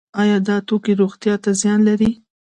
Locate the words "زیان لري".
1.61-2.11